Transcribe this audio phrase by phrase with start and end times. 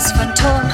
[0.00, 0.69] Weiß von Ton.